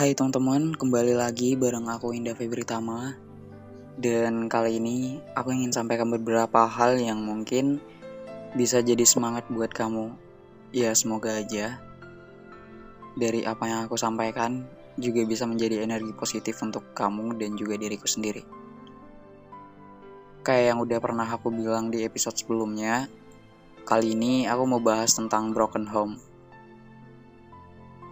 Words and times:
Hai 0.00 0.16
teman-teman, 0.16 0.72
kembali 0.72 1.12
lagi 1.12 1.60
bareng 1.60 1.84
aku 1.84 2.16
Indah 2.16 2.32
Febritama 2.32 3.20
Dan 4.00 4.48
kali 4.48 4.80
ini 4.80 5.20
aku 5.36 5.52
ingin 5.52 5.76
sampaikan 5.76 6.08
beberapa 6.08 6.64
hal 6.64 6.96
yang 6.96 7.20
mungkin 7.20 7.84
bisa 8.56 8.80
jadi 8.80 9.04
semangat 9.04 9.44
buat 9.52 9.68
kamu. 9.68 10.08
Ya 10.72 10.96
semoga 10.96 11.36
aja. 11.36 11.84
Dari 13.12 13.44
apa 13.44 13.68
yang 13.68 13.84
aku 13.84 14.00
sampaikan 14.00 14.64
juga 14.96 15.20
bisa 15.28 15.44
menjadi 15.44 15.84
energi 15.84 16.16
positif 16.16 16.56
untuk 16.64 16.96
kamu 16.96 17.36
dan 17.36 17.60
juga 17.60 17.76
diriku 17.76 18.08
sendiri. 18.08 18.40
Kayak 20.40 20.64
yang 20.64 20.78
udah 20.80 20.96
pernah 20.96 21.28
aku 21.28 21.52
bilang 21.52 21.92
di 21.92 22.08
episode 22.08 22.40
sebelumnya 22.40 23.04
Kali 23.84 24.16
ini 24.16 24.48
aku 24.48 24.64
mau 24.64 24.80
bahas 24.80 25.12
tentang 25.12 25.52
broken 25.52 25.84
home 25.92 26.29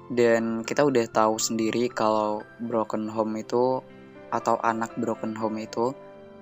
dan 0.09 0.65
kita 0.65 0.89
udah 0.89 1.05
tahu 1.13 1.37
sendiri 1.37 1.93
kalau 1.93 2.41
broken 2.65 3.13
home 3.13 3.37
itu 3.37 3.85
atau 4.33 4.57
anak 4.65 4.93
broken 4.97 5.37
home 5.37 5.61
itu 5.61 5.93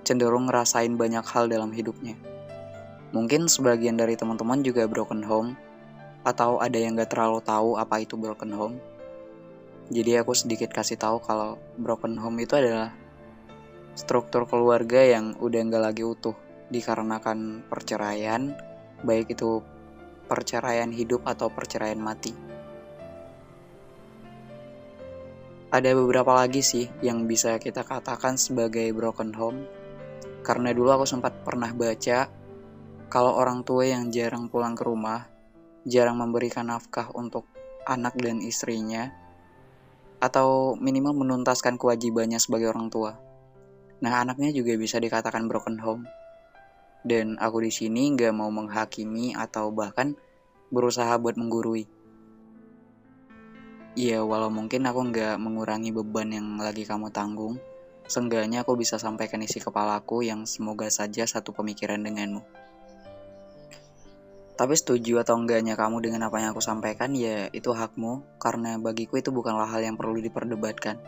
cenderung 0.07 0.47
ngerasain 0.47 0.95
banyak 0.95 1.23
hal 1.27 1.51
dalam 1.51 1.75
hidupnya. 1.75 2.15
Mungkin 3.11 3.51
sebagian 3.51 3.99
dari 3.99 4.15
teman-teman 4.15 4.63
juga 4.63 4.87
broken 4.87 5.23
home 5.23 5.55
atau 6.23 6.59
ada 6.59 6.75
yang 6.75 6.95
gak 6.95 7.11
terlalu 7.11 7.39
tahu 7.43 7.79
apa 7.79 8.03
itu 8.03 8.15
broken 8.19 8.51
home. 8.55 8.75
Jadi 9.87 10.19
aku 10.19 10.35
sedikit 10.35 10.71
kasih 10.71 10.99
tahu 10.99 11.23
kalau 11.23 11.55
broken 11.79 12.19
home 12.19 12.39
itu 12.43 12.59
adalah 12.59 12.91
struktur 13.95 14.43
keluarga 14.47 14.99
yang 15.03 15.35
udah 15.39 15.59
gak 15.71 15.83
lagi 15.91 16.03
utuh 16.03 16.35
dikarenakan 16.67 17.63
perceraian, 17.71 18.55
baik 19.03 19.31
itu 19.31 19.63
perceraian 20.27 20.91
hidup 20.91 21.23
atau 21.23 21.47
perceraian 21.47 21.99
mati. 21.99 22.56
Ada 25.67 25.91
beberapa 25.91 26.31
lagi 26.31 26.63
sih 26.63 26.87
yang 27.03 27.27
bisa 27.27 27.59
kita 27.59 27.83
katakan 27.83 28.39
sebagai 28.39 28.87
broken 28.95 29.35
home. 29.35 29.67
Karena 30.39 30.71
dulu 30.71 30.95
aku 30.95 31.03
sempat 31.03 31.43
pernah 31.43 31.75
baca 31.75 32.31
kalau 33.11 33.35
orang 33.35 33.67
tua 33.67 33.83
yang 33.83 34.07
jarang 34.07 34.47
pulang 34.47 34.79
ke 34.79 34.87
rumah, 34.87 35.27
jarang 35.83 36.15
memberikan 36.23 36.71
nafkah 36.71 37.11
untuk 37.11 37.43
anak 37.83 38.15
dan 38.15 38.39
istrinya, 38.39 39.11
atau 40.23 40.79
minimal 40.79 41.19
menuntaskan 41.19 41.75
kewajibannya 41.75 42.39
sebagai 42.39 42.71
orang 42.71 42.87
tua. 42.87 43.19
Nah, 43.99 44.23
anaknya 44.23 44.55
juga 44.55 44.71
bisa 44.79 45.03
dikatakan 45.03 45.51
broken 45.51 45.83
home. 45.83 46.03
Dan 47.03 47.35
aku 47.39 47.63
di 47.63 47.71
sini 47.71 48.15
nggak 48.15 48.35
mau 48.35 48.51
menghakimi 48.51 49.35
atau 49.35 49.71
bahkan 49.71 50.15
berusaha 50.71 51.15
buat 51.19 51.35
menggurui 51.39 51.96
Iya, 53.97 54.21
walau 54.21 54.53
mungkin 54.53 54.85
aku 54.85 55.09
nggak 55.09 55.41
mengurangi 55.41 55.89
beban 55.89 56.29
yang 56.29 56.61
lagi 56.61 56.85
kamu 56.85 57.09
tanggung, 57.09 57.57
seenggaknya 58.05 58.61
aku 58.61 58.77
bisa 58.77 59.01
sampaikan 59.01 59.41
isi 59.41 59.57
kepalaku 59.57 60.21
yang 60.21 60.45
semoga 60.45 60.85
saja 60.85 61.25
satu 61.25 61.49
pemikiran 61.49 62.05
denganmu. 62.05 62.45
Tapi 64.53 64.73
setuju 64.77 65.25
atau 65.25 65.41
enggaknya 65.41 65.73
kamu 65.73 65.97
dengan 66.05 66.29
apa 66.29 66.37
yang 66.37 66.53
aku 66.53 66.61
sampaikan, 66.61 67.17
ya 67.17 67.49
itu 67.49 67.73
hakmu, 67.73 68.21
karena 68.37 68.77
bagiku 68.77 69.17
itu 69.17 69.33
bukanlah 69.33 69.65
hal 69.65 69.81
yang 69.81 69.97
perlu 69.97 70.21
diperdebatkan. 70.21 71.01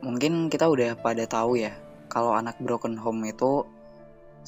Mungkin 0.00 0.48
kita 0.48 0.72
udah 0.72 0.96
pada 0.96 1.28
tahu 1.28 1.60
ya, 1.60 1.76
kalau 2.08 2.32
anak 2.32 2.56
broken 2.64 2.96
home 2.96 3.28
itu 3.28 3.68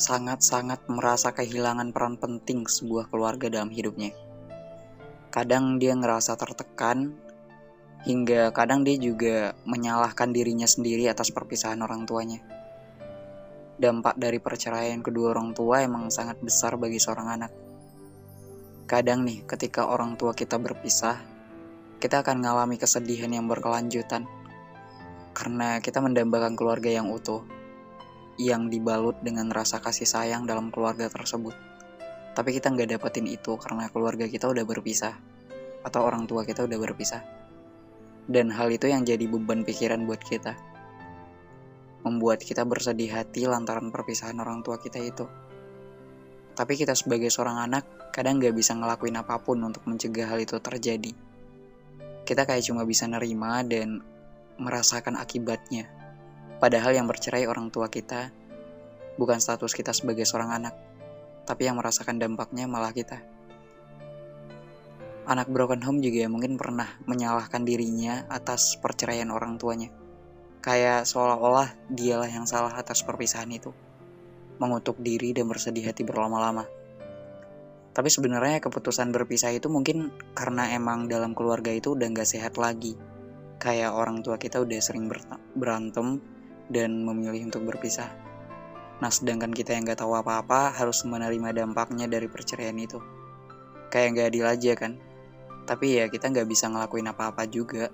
sangat-sangat 0.01 0.89
merasa 0.89 1.37
kehilangan 1.37 1.93
peran 1.93 2.17
penting 2.17 2.65
sebuah 2.65 3.13
keluarga 3.13 3.53
dalam 3.53 3.69
hidupnya 3.69 4.17
kadang 5.33 5.81
dia 5.81 5.97
ngerasa 5.97 6.37
tertekan 6.37 7.17
hingga 8.05 8.53
kadang 8.53 8.85
dia 8.85 9.01
juga 9.01 9.57
menyalahkan 9.65 10.29
dirinya 10.29 10.69
sendiri 10.69 11.09
atas 11.09 11.33
perpisahan 11.33 11.81
orang 11.81 12.05
tuanya. 12.05 12.45
Dampak 13.81 14.21
dari 14.21 14.37
perceraian 14.39 15.01
kedua 15.01 15.33
orang 15.33 15.57
tua 15.57 15.81
emang 15.81 16.13
sangat 16.13 16.37
besar 16.45 16.77
bagi 16.77 17.01
seorang 17.01 17.29
anak. 17.41 17.53
Kadang 18.85 19.25
nih, 19.25 19.49
ketika 19.49 19.89
orang 19.89 20.21
tua 20.21 20.37
kita 20.37 20.61
berpisah, 20.61 21.17
kita 21.97 22.21
akan 22.21 22.45
mengalami 22.45 22.77
kesedihan 22.77 23.33
yang 23.33 23.49
berkelanjutan 23.49 24.29
karena 25.33 25.81
kita 25.81 26.05
mendambakan 26.05 26.53
keluarga 26.53 26.93
yang 26.93 27.09
utuh, 27.09 27.41
yang 28.37 28.69
dibalut 28.69 29.17
dengan 29.25 29.49
rasa 29.49 29.81
kasih 29.81 30.05
sayang 30.05 30.45
dalam 30.45 30.69
keluarga 30.69 31.09
tersebut. 31.09 31.72
Tapi 32.33 32.57
kita 32.57 32.73
nggak 32.73 32.97
dapetin 32.97 33.29
itu 33.29 33.61
karena 33.61 33.93
keluarga 33.93 34.25
kita 34.25 34.49
udah 34.49 34.65
berpisah 34.65 35.13
atau 35.85 36.01
orang 36.07 36.25
tua 36.25 36.49
kita 36.49 36.65
udah 36.65 36.79
berpisah. 36.81 37.21
Dan 38.25 38.49
hal 38.55 38.73
itu 38.73 38.89
yang 38.89 39.05
jadi 39.05 39.27
beban 39.29 39.67
pikiran 39.67 40.09
buat 40.09 40.23
kita. 40.23 40.57
Membuat 42.07 42.41
kita 42.41 42.65
bersedih 42.65 43.13
hati 43.13 43.45
lantaran 43.45 43.93
perpisahan 43.93 44.39
orang 44.41 44.65
tua 44.65 44.81
kita 44.81 44.99
itu. 45.03 45.29
Tapi 46.53 46.73
kita 46.77 46.97
sebagai 46.97 47.29
seorang 47.29 47.61
anak 47.61 48.13
kadang 48.13 48.41
nggak 48.41 48.55
bisa 48.57 48.77
ngelakuin 48.77 49.17
apa 49.17 49.41
pun 49.41 49.61
untuk 49.61 49.85
mencegah 49.89 50.29
hal 50.33 50.41
itu 50.41 50.57
terjadi. 50.61 51.13
Kita 52.23 52.43
kayak 52.47 52.65
cuma 52.65 52.87
bisa 52.87 53.09
nerima 53.11 53.61
dan 53.67 54.01
merasakan 54.61 55.19
akibatnya. 55.19 55.91
Padahal 56.63 56.95
yang 56.95 57.11
bercerai 57.11 57.51
orang 57.51 57.75
tua 57.75 57.91
kita 57.91 58.31
bukan 59.19 59.43
status 59.43 59.75
kita 59.75 59.91
sebagai 59.91 60.23
seorang 60.23 60.63
anak 60.63 60.75
tapi 61.43 61.67
yang 61.67 61.79
merasakan 61.79 62.19
dampaknya 62.19 62.71
malah 62.71 62.95
kita. 62.95 63.23
Anak 65.23 65.47
broken 65.55 65.79
home 65.87 66.03
juga 66.03 66.27
mungkin 66.27 66.59
pernah 66.59 66.99
menyalahkan 67.07 67.63
dirinya 67.63 68.27
atas 68.27 68.75
perceraian 68.75 69.31
orang 69.31 69.55
tuanya. 69.55 69.95
Kayak 70.59 71.07
seolah-olah 71.07 71.75
dialah 71.91 72.27
yang 72.27 72.47
salah 72.47 72.75
atas 72.75 73.07
perpisahan 73.07 73.51
itu. 73.55 73.71
Mengutuk 74.59 74.99
diri 74.99 75.31
dan 75.31 75.47
bersedih 75.47 75.87
hati 75.87 76.03
berlama-lama. 76.03 76.67
Tapi 77.93 78.09
sebenarnya 78.11 78.59
keputusan 78.59 79.15
berpisah 79.15 79.55
itu 79.55 79.71
mungkin 79.71 80.11
karena 80.35 80.75
emang 80.75 81.07
dalam 81.07 81.39
keluarga 81.39 81.71
itu 81.71 81.95
udah 81.95 82.09
gak 82.15 82.27
sehat 82.27 82.59
lagi. 82.59 82.99
Kayak 83.63 83.95
orang 83.95 84.27
tua 84.27 84.43
kita 84.43 84.59
udah 84.59 84.81
sering 84.83 85.07
berantem 85.55 86.19
dan 86.67 87.05
memilih 87.07 87.47
untuk 87.47 87.63
berpisah. 87.63 88.32
Nah, 89.03 89.11
sedangkan 89.11 89.51
kita 89.51 89.75
yang 89.75 89.83
gak 89.83 89.99
tahu 89.99 90.15
apa-apa 90.15 90.71
harus 90.79 91.03
menerima 91.03 91.51
dampaknya 91.51 92.07
dari 92.07 92.31
perceraian 92.31 92.79
itu. 92.79 93.03
Kayak 93.91 94.09
gak 94.15 94.29
adil 94.31 94.47
aja 94.47 94.73
kan? 94.79 94.93
Tapi 95.67 95.99
ya 95.99 96.07
kita 96.07 96.31
gak 96.31 96.47
bisa 96.47 96.71
ngelakuin 96.71 97.11
apa-apa 97.11 97.43
juga. 97.51 97.91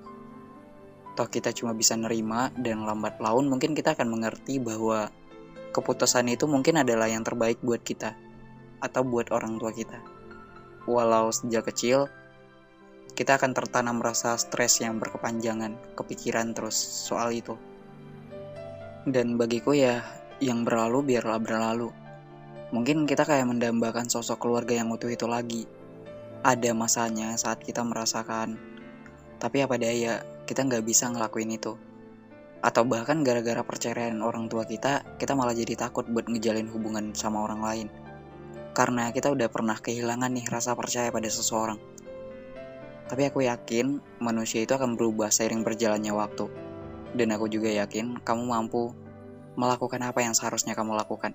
Toh 1.16 1.24
kita 1.32 1.56
cuma 1.56 1.72
bisa 1.72 1.96
nerima 1.96 2.52
dan 2.60 2.84
lambat 2.84 3.16
laun 3.24 3.48
mungkin 3.48 3.72
kita 3.72 3.96
akan 3.96 4.12
mengerti 4.12 4.60
bahwa 4.60 5.08
keputusan 5.72 6.28
itu 6.28 6.44
mungkin 6.44 6.84
adalah 6.84 7.08
yang 7.08 7.24
terbaik 7.24 7.56
buat 7.64 7.80
kita 7.80 8.12
atau 8.84 9.00
buat 9.00 9.32
orang 9.32 9.56
tua 9.56 9.72
kita. 9.72 10.04
Walau 10.84 11.32
sejak 11.32 11.72
kecil 11.72 12.12
kita 13.16 13.40
akan 13.40 13.56
tertanam 13.56 13.98
rasa 13.98 14.36
stres 14.36 14.78
yang 14.84 15.00
berkepanjangan, 15.00 15.74
kepikiran 15.96 16.52
terus 16.52 16.76
soal 16.76 17.32
itu. 17.32 17.56
Dan 19.08 19.40
bagiku 19.40 19.72
ya 19.72 20.17
yang 20.38 20.62
berlalu 20.62 21.14
biarlah 21.14 21.42
berlalu. 21.42 21.90
Mungkin 22.70 23.10
kita 23.10 23.26
kayak 23.26 23.50
mendambakan 23.50 24.06
sosok 24.06 24.46
keluarga 24.46 24.78
yang 24.78 24.92
utuh 24.94 25.10
itu 25.10 25.26
lagi. 25.26 25.66
Ada 26.46 26.70
masanya 26.76 27.34
saat 27.34 27.58
kita 27.58 27.82
merasakan, 27.82 28.54
tapi 29.42 29.62
apa 29.62 29.74
daya, 29.74 30.22
kita 30.46 30.62
nggak 30.62 30.86
bisa 30.86 31.10
ngelakuin 31.10 31.58
itu. 31.58 31.74
Atau 32.62 32.86
bahkan 32.86 33.26
gara-gara 33.26 33.62
perceraian 33.66 34.18
orang 34.22 34.46
tua 34.46 34.62
kita, 34.62 35.02
kita 35.18 35.34
malah 35.34 35.54
jadi 35.54 35.74
takut 35.74 36.06
buat 36.06 36.30
ngejalin 36.30 36.70
hubungan 36.70 37.14
sama 37.18 37.42
orang 37.42 37.62
lain. 37.62 37.88
Karena 38.74 39.10
kita 39.10 39.34
udah 39.34 39.50
pernah 39.50 39.74
kehilangan 39.74 40.30
nih 40.30 40.46
rasa 40.46 40.78
percaya 40.78 41.10
pada 41.10 41.26
seseorang. 41.26 41.82
Tapi 43.10 43.22
aku 43.26 43.42
yakin 43.42 43.98
manusia 44.22 44.62
itu 44.62 44.76
akan 44.76 44.94
berubah 44.94 45.34
seiring 45.34 45.66
berjalannya 45.66 46.14
waktu. 46.14 46.46
Dan 47.16 47.34
aku 47.34 47.50
juga 47.50 47.72
yakin 47.72 48.20
kamu 48.22 48.44
mampu 48.44 48.92
melakukan 49.58 49.98
apa 50.06 50.22
yang 50.22 50.38
seharusnya 50.38 50.78
kamu 50.78 50.94
lakukan. 50.94 51.34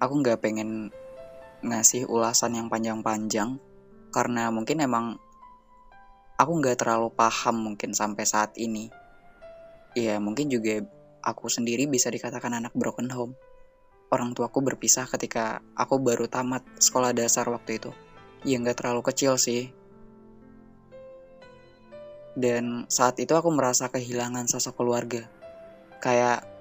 Aku 0.00 0.24
nggak 0.24 0.40
pengen 0.40 0.88
ngasih 1.60 2.08
ulasan 2.08 2.56
yang 2.56 2.72
panjang-panjang 2.72 3.60
karena 4.08 4.48
mungkin 4.48 4.80
emang 4.80 5.20
aku 6.40 6.52
nggak 6.64 6.80
terlalu 6.80 7.12
paham 7.12 7.60
mungkin 7.60 7.92
sampai 7.92 8.24
saat 8.24 8.56
ini. 8.56 8.88
Ya 9.92 10.16
mungkin 10.16 10.48
juga 10.48 10.80
aku 11.20 11.52
sendiri 11.52 11.84
bisa 11.84 12.08
dikatakan 12.08 12.56
anak 12.56 12.72
broken 12.72 13.12
home. 13.12 13.34
Orang 14.08 14.32
tuaku 14.32 14.64
berpisah 14.64 15.04
ketika 15.04 15.60
aku 15.76 16.00
baru 16.00 16.24
tamat 16.24 16.64
sekolah 16.80 17.12
dasar 17.12 17.44
waktu 17.52 17.76
itu. 17.76 17.92
Ya 18.48 18.56
nggak 18.56 18.80
terlalu 18.80 19.04
kecil 19.04 19.36
sih. 19.36 19.68
Dan 22.38 22.86
saat 22.88 23.18
itu 23.20 23.34
aku 23.34 23.50
merasa 23.52 23.90
kehilangan 23.92 24.48
sosok 24.48 24.78
keluarga. 24.78 25.26
Kayak 25.98 26.57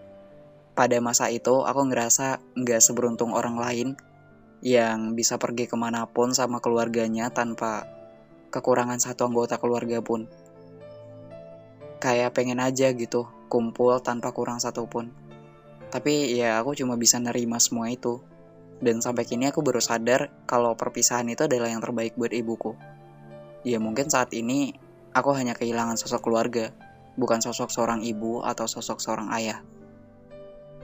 pada 0.77 1.01
masa 1.01 1.33
itu 1.33 1.65
aku 1.65 1.89
ngerasa 1.89 2.53
nggak 2.53 2.81
seberuntung 2.85 3.33
orang 3.33 3.57
lain 3.57 3.97
yang 4.61 5.17
bisa 5.17 5.41
pergi 5.41 5.65
ke 5.65 5.73
mana 5.73 6.05
pun 6.05 6.37
sama 6.37 6.61
keluarganya 6.61 7.33
tanpa 7.33 7.89
kekurangan 8.53 9.01
satu 9.01 9.25
anggota 9.25 9.57
keluarga 9.57 10.05
pun. 10.05 10.29
Kayak 11.97 12.37
pengen 12.37 12.61
aja 12.61 12.93
gitu, 12.93 13.25
kumpul 13.49 13.97
tanpa 14.05 14.29
kurang 14.37 14.61
satupun. 14.61 15.09
Tapi 15.89 16.37
ya 16.37 16.61
aku 16.61 16.77
cuma 16.77 16.93
bisa 16.93 17.17
nerima 17.17 17.57
semua 17.57 17.89
itu. 17.89 18.21
Dan 18.77 19.01
sampai 19.01 19.25
kini 19.25 19.49
aku 19.49 19.65
baru 19.65 19.81
sadar 19.81 20.29
kalau 20.45 20.77
perpisahan 20.77 21.25
itu 21.25 21.49
adalah 21.49 21.73
yang 21.73 21.81
terbaik 21.81 22.13
buat 22.13 22.29
ibuku. 22.29 22.77
Ya 23.65 23.81
mungkin 23.81 24.13
saat 24.13 24.29
ini 24.37 24.77
aku 25.09 25.33
hanya 25.33 25.57
kehilangan 25.57 25.97
sosok 25.97 26.29
keluarga, 26.29 26.69
bukan 27.17 27.41
sosok 27.41 27.73
seorang 27.73 28.05
ibu 28.05 28.45
atau 28.45 28.69
sosok 28.69 29.01
seorang 29.01 29.33
ayah. 29.33 29.65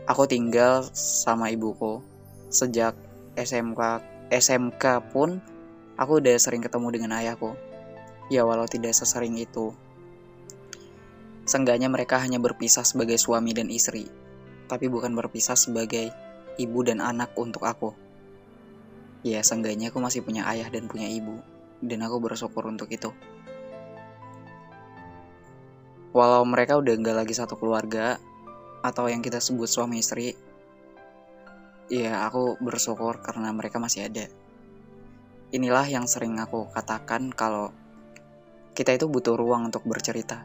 Aku 0.03 0.27
tinggal 0.27 0.83
sama 0.91 1.47
ibuku 1.47 2.03
sejak 2.51 2.91
SMK 3.39 4.03
SMK 4.27 4.83
pun 5.15 5.39
aku 5.95 6.19
udah 6.19 6.35
sering 6.35 6.59
ketemu 6.59 6.88
dengan 6.91 7.15
ayahku. 7.23 7.55
Ya 8.27 8.44
walau 8.44 8.67
tidak 8.67 8.91
sesering 8.97 9.39
itu. 9.39 9.71
Seenggaknya 11.47 11.88
mereka 11.88 12.19
hanya 12.19 12.39
berpisah 12.39 12.83
sebagai 12.83 13.15
suami 13.15 13.55
dan 13.55 13.71
istri, 13.71 14.07
tapi 14.67 14.91
bukan 14.91 15.11
berpisah 15.15 15.55
sebagai 15.55 16.11
ibu 16.59 16.79
dan 16.83 17.03
anak 17.03 17.35
untuk 17.35 17.67
aku. 17.67 17.91
Ya, 19.23 19.39
seenggaknya 19.39 19.91
aku 19.91 20.03
masih 20.03 20.23
punya 20.23 20.44
ayah 20.51 20.67
dan 20.67 20.88
punya 20.88 21.07
ibu, 21.07 21.39
dan 21.79 22.03
aku 22.03 22.19
bersyukur 22.19 22.67
untuk 22.67 22.91
itu. 22.91 23.11
Walau 26.15 26.44
mereka 26.47 26.79
udah 26.79 26.91
nggak 26.95 27.17
lagi 27.23 27.35
satu 27.35 27.56
keluarga, 27.59 28.19
atau 28.83 29.07
yang 29.07 29.24
kita 29.24 29.39
sebut 29.39 29.65
suami 29.65 30.03
istri, 30.03 30.35
ya 31.88 32.27
aku 32.27 32.59
bersyukur 32.59 33.24
karena 33.24 33.50
mereka 33.56 33.80
masih 33.80 34.12
ada. 34.12 34.27
Inilah 35.56 35.88
yang 35.88 36.06
sering 36.06 36.38
aku 36.38 36.68
katakan 36.69 37.31
kalau 37.31 37.71
kita 38.75 38.94
itu 38.94 39.07
butuh 39.07 39.39
ruang 39.39 39.71
untuk 39.71 39.88
bercerita. 39.88 40.44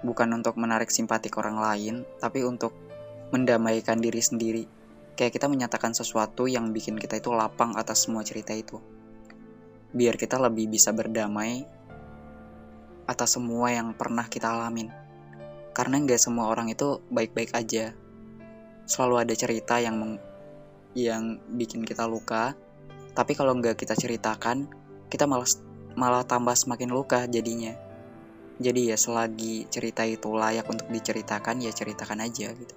Bukan 0.00 0.32
untuk 0.32 0.56
menarik 0.56 0.88
simpatik 0.88 1.34
orang 1.36 1.60
lain, 1.60 1.94
tapi 2.22 2.46
untuk 2.46 2.72
mendamaikan 3.34 3.98
diri 3.98 4.22
sendiri 4.22 4.64
kayak 5.16 5.32
kita 5.32 5.48
menyatakan 5.48 5.96
sesuatu 5.96 6.44
yang 6.44 6.70
bikin 6.70 7.00
kita 7.00 7.16
itu 7.16 7.32
lapang 7.32 7.72
atas 7.74 8.04
semua 8.04 8.20
cerita 8.20 8.52
itu. 8.52 8.76
Biar 9.96 10.20
kita 10.20 10.36
lebih 10.36 10.68
bisa 10.68 10.92
berdamai 10.92 11.64
atas 13.08 13.40
semua 13.40 13.72
yang 13.72 13.96
pernah 13.96 14.28
kita 14.28 14.52
alamin. 14.52 14.92
Karena 15.76 16.00
nggak 16.00 16.16
semua 16.16 16.48
orang 16.48 16.72
itu 16.72 17.04
baik-baik 17.12 17.52
aja. 17.52 17.92
Selalu 18.88 19.28
ada 19.28 19.34
cerita 19.36 19.76
yang 19.76 20.00
meng 20.00 20.16
yang 20.96 21.36
bikin 21.52 21.84
kita 21.84 22.08
luka. 22.08 22.56
Tapi 23.12 23.36
kalau 23.36 23.52
nggak 23.60 23.76
kita 23.76 23.92
ceritakan, 23.92 24.72
kita 25.12 25.28
malah 25.28 25.44
malah 25.92 26.24
tambah 26.24 26.56
semakin 26.56 26.88
luka 26.88 27.28
jadinya. 27.28 27.76
Jadi 28.56 28.88
ya 28.88 28.96
selagi 28.96 29.68
cerita 29.68 30.08
itu 30.08 30.32
layak 30.32 30.64
untuk 30.64 30.88
diceritakan 30.88 31.60
ya 31.60 31.68
ceritakan 31.76 32.24
aja 32.24 32.56
gitu. 32.56 32.76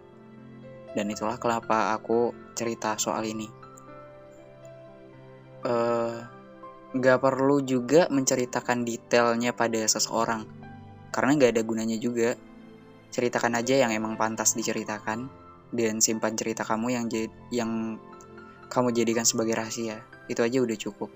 Dan 0.92 1.07
itulah 1.07 1.40
kenapa 1.40 1.96
aku 1.96 2.36
cerita 2.51 3.00
soal 3.00 3.24
ini. 3.24 3.48
Uh, 5.63 6.19
gak 6.96 7.19
perlu 7.24 7.63
juga 7.63 8.12
menceritakan 8.12 8.84
detailnya 8.84 9.56
pada 9.56 9.80
seseorang, 9.88 10.44
karena 11.16 11.31
gak 11.40 11.51
ada 11.56 11.63
gunanya 11.63 11.96
juga. 11.96 12.36
Ceritakan 13.10 13.58
aja 13.58 13.76
yang 13.86 13.92
emang 13.92 14.16
pantas 14.16 14.54
diceritakan, 14.54 15.30
dan 15.70 16.02
simpan 16.02 16.34
cerita 16.34 16.66
kamu 16.66 16.88
yang 16.94 17.06
yang 17.54 17.72
kamu 18.70 18.94
jadikan 18.94 19.26
sebagai 19.26 19.58
rahasia. 19.58 20.02
Itu 20.30 20.46
aja 20.46 20.62
udah 20.62 20.78
cukup. 20.78 21.10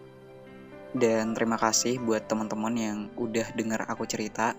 Dan 0.94 1.34
terima 1.34 1.58
kasih 1.58 2.02
buat 2.02 2.30
teman-teman 2.30 2.74
yang 2.78 2.98
udah 3.18 3.54
denger 3.54 3.86
aku 3.90 4.06
cerita. 4.06 4.54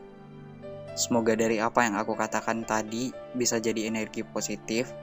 Semoga 0.95 1.35
dari 1.35 1.59
apa 1.59 1.83
yang 1.83 1.99
aku 1.99 2.15
katakan 2.15 2.63
tadi 2.63 3.11
bisa 3.35 3.59
jadi 3.59 3.91
energi 3.91 4.23
positif 4.23 4.95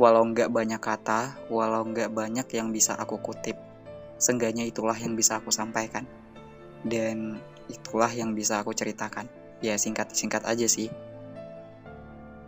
Walau 0.00 0.24
nggak 0.24 0.48
banyak 0.48 0.80
kata, 0.80 1.36
walau 1.52 1.84
nggak 1.84 2.16
banyak 2.16 2.48
yang 2.56 2.72
bisa 2.72 2.96
aku 2.96 3.20
kutip, 3.20 3.60
seenggaknya 4.16 4.64
itulah 4.64 4.96
yang 4.96 5.12
bisa 5.12 5.36
aku 5.36 5.52
sampaikan. 5.52 6.08
Dan 6.80 7.36
itulah 7.68 8.08
yang 8.08 8.32
bisa 8.32 8.64
aku 8.64 8.72
ceritakan. 8.72 9.28
Ya 9.60 9.76
singkat-singkat 9.76 10.48
aja 10.48 10.64
sih. 10.64 10.88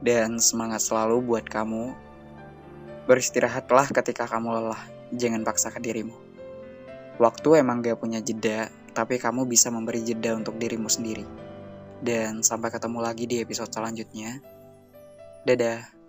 Dan 0.04 0.36
semangat 0.36 0.84
selalu 0.84 1.24
buat 1.24 1.48
kamu. 1.48 1.96
Beristirahatlah 3.08 3.88
ketika 3.88 4.28
kamu 4.28 4.52
lelah, 4.60 4.82
jangan 5.16 5.40
paksakan 5.40 5.80
dirimu. 5.80 6.12
Waktu 7.16 7.64
emang 7.64 7.80
gak 7.80 8.04
punya 8.04 8.20
jeda, 8.20 8.68
tapi 8.92 9.16
kamu 9.16 9.48
bisa 9.48 9.72
memberi 9.72 10.04
jeda 10.04 10.36
untuk 10.36 10.60
dirimu 10.60 10.92
sendiri. 10.92 11.24
Dan 12.04 12.44
sampai 12.44 12.68
ketemu 12.68 13.00
lagi 13.00 13.24
di 13.24 13.40
episode 13.40 13.72
selanjutnya. 13.72 14.44
Dadah. 15.48 16.03